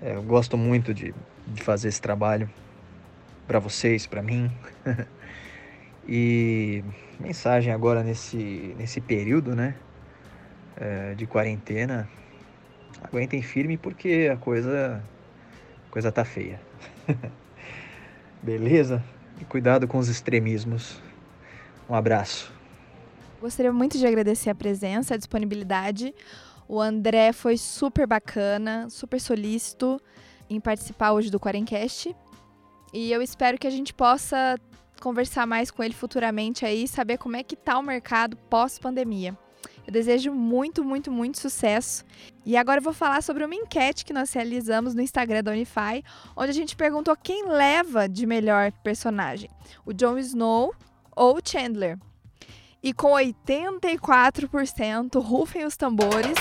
É, 0.00 0.14
eu 0.14 0.22
gosto 0.22 0.56
muito 0.56 0.92
de, 0.92 1.14
de 1.46 1.62
fazer 1.62 1.88
esse 1.88 2.00
trabalho 2.00 2.48
para 3.46 3.58
vocês, 3.58 4.06
para 4.06 4.22
mim. 4.22 4.50
e 6.06 6.84
mensagem 7.18 7.72
agora 7.72 8.04
nesse, 8.04 8.74
nesse 8.78 9.00
período, 9.00 9.56
né, 9.56 9.74
é, 10.76 11.14
de 11.14 11.26
quarentena. 11.26 12.08
Aguentem 13.02 13.40
firme 13.40 13.78
porque 13.78 14.28
a 14.30 14.36
coisa, 14.36 15.02
a 15.88 15.90
coisa 15.90 16.12
tá 16.12 16.24
feia. 16.24 16.60
Beleza? 18.42 19.02
E 19.40 19.44
cuidado 19.44 19.88
com 19.88 19.98
os 19.98 20.08
extremismos. 20.08 21.00
Um 21.88 21.94
abraço. 21.94 22.57
Gostaria 23.40 23.72
muito 23.72 23.96
de 23.96 24.06
agradecer 24.06 24.50
a 24.50 24.54
presença, 24.54 25.14
a 25.14 25.16
disponibilidade. 25.16 26.12
O 26.66 26.80
André 26.80 27.32
foi 27.32 27.56
super 27.56 28.06
bacana, 28.06 28.90
super 28.90 29.20
solícito 29.20 30.00
em 30.50 30.60
participar 30.60 31.12
hoje 31.12 31.30
do 31.30 31.38
Quarencast. 31.38 32.14
E 32.92 33.12
eu 33.12 33.22
espero 33.22 33.56
que 33.56 33.66
a 33.66 33.70
gente 33.70 33.94
possa 33.94 34.58
conversar 35.00 35.46
mais 35.46 35.70
com 35.70 35.84
ele 35.84 35.94
futuramente 35.94 36.66
aí, 36.66 36.88
saber 36.88 37.18
como 37.18 37.36
é 37.36 37.44
que 37.44 37.54
tá 37.54 37.78
o 37.78 37.82
mercado 37.82 38.36
pós-pandemia. 38.50 39.38
Eu 39.86 39.92
desejo 39.92 40.32
muito, 40.32 40.84
muito, 40.84 41.10
muito 41.10 41.38
sucesso. 41.38 42.04
E 42.44 42.56
agora 42.56 42.80
eu 42.80 42.84
vou 42.84 42.92
falar 42.92 43.22
sobre 43.22 43.44
uma 43.44 43.54
enquete 43.54 44.04
que 44.04 44.12
nós 44.12 44.32
realizamos 44.32 44.94
no 44.94 45.00
Instagram 45.00 45.44
da 45.44 45.52
Unify, 45.52 46.02
onde 46.36 46.50
a 46.50 46.54
gente 46.54 46.76
perguntou 46.76 47.16
quem 47.16 47.48
leva 47.48 48.08
de 48.08 48.26
melhor 48.26 48.72
personagem: 48.82 49.48
o 49.86 49.92
Jon 49.92 50.18
Snow 50.18 50.74
ou 51.16 51.36
o 51.36 51.40
Chandler. 51.42 51.98
E 52.82 52.92
com 52.92 53.12
84%, 53.12 55.20
rufem 55.20 55.64
os 55.64 55.76
tambores. 55.76 56.38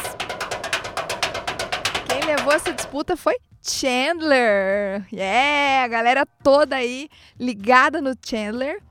Quem 2.07 2.23
levou 2.25 2.53
essa 2.53 2.71
disputa 2.71 3.17
foi 3.17 3.35
Chandler. 3.61 5.05
Yeah, 5.11 5.83
a 5.83 5.87
galera 5.87 6.25
toda 6.25 6.75
aí 6.75 7.09
ligada 7.39 8.01
no 8.01 8.13
Chandler. 8.23 8.81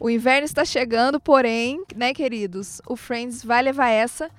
O 0.00 0.10
inverno 0.10 0.44
está 0.44 0.64
chegando, 0.64 1.20
porém, 1.20 1.84
né, 1.94 2.12
queridos? 2.12 2.80
O 2.86 2.96
Friends 2.96 3.44
vai 3.44 3.62
levar 3.62 3.88
essa. 3.88 4.30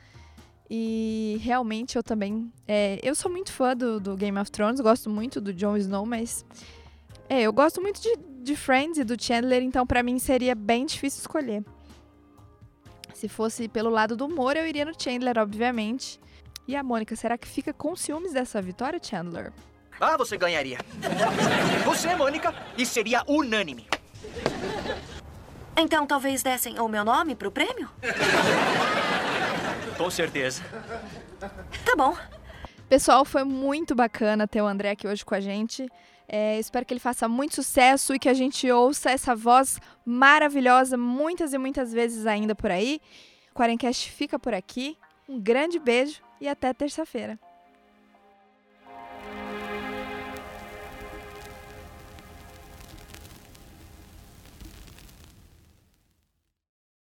E 0.70 1.38
realmente 1.42 1.96
eu 1.96 2.04
também. 2.04 2.52
É, 2.68 3.00
eu 3.02 3.16
sou 3.16 3.32
muito 3.32 3.52
fã 3.52 3.76
do, 3.76 4.00
do, 4.00 4.16
Game 4.16 4.38
of 4.38 4.52
Thrones, 4.52 4.82
gosto 4.82 5.10
muito 5.10 5.40
do 5.40 5.54
Jon 5.54 5.78
Snow, 5.78 6.06
mas. 6.06 6.46
É, 7.30 7.44
eu 7.44 7.54
gosto 7.54 7.82
muito 7.82 8.02
de, 8.02 8.18
de 8.42 8.56
Friends 8.56 8.98
e 8.98 9.04
do 9.04 9.22
Chandler, 9.22 9.64
então 9.64 9.88
para 9.88 10.04
mim 10.04 10.20
seria 10.20 10.54
bem 10.54 10.86
difícil 10.86 11.22
escolher. 11.22 11.64
Se 13.14 13.30
fosse 13.30 13.68
pelo 13.68 13.90
lado 13.90 14.16
do 14.16 14.26
humor, 14.26 14.58
eu 14.58 14.68
iria 14.68 14.86
no 14.86 14.94
Chandler, 14.98 15.38
obviamente. 15.38 16.20
E 16.68 16.76
a 16.76 16.84
Mônica, 16.84 17.16
será 17.16 17.38
que 17.38 17.48
fica 17.48 17.74
com 17.74 17.96
ciúmes 17.96 18.34
dessa 18.34 18.62
vitória, 18.62 19.00
Chandler? 19.02 19.52
Ah, 20.00 20.18
você 20.18 20.38
ganharia. 20.38 20.80
Você, 21.86 22.16
Mônica, 22.16 22.54
e 22.78 22.86
seria 22.86 23.24
unânime. 23.28 23.88
Então 25.76 26.06
talvez 26.06 26.44
dessem 26.44 26.80
o 26.80 26.88
meu 26.88 27.04
nome 27.04 27.36
pro 27.36 27.52
prêmio? 27.52 27.90
Com 29.98 30.10
certeza. 30.10 30.64
Tá 31.40 31.96
bom. 31.96 32.16
Pessoal, 32.88 33.26
foi 33.26 33.44
muito 33.44 33.96
bacana 33.96 34.48
ter 34.48 34.62
o 34.62 34.68
André 34.68 34.92
aqui 34.92 35.08
hoje 35.08 35.26
com 35.26 35.36
a 35.36 35.40
gente. 35.40 35.88
É, 36.36 36.58
espero 36.58 36.84
que 36.84 36.92
ele 36.92 37.00
faça 37.00 37.28
muito 37.28 37.54
sucesso 37.54 38.16
e 38.16 38.18
que 38.18 38.28
a 38.28 38.34
gente 38.34 38.68
ouça 38.72 39.12
essa 39.12 39.36
voz 39.36 39.80
maravilhosa 40.04 40.98
muitas 40.98 41.54
e 41.54 41.60
muitas 41.60 41.94
vezes 41.94 42.26
ainda 42.26 42.56
por 42.56 42.72
aí. 42.72 43.00
O 43.52 43.54
Quarencast 43.54 44.10
fica 44.10 44.40
por 44.40 44.52
aqui. 44.52 44.98
Um 45.30 45.40
grande 45.40 45.78
beijo 45.78 46.24
e 46.42 46.48
até 46.48 46.74
terça-feira. 46.74 47.40